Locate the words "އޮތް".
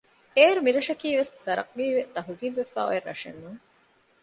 2.89-3.07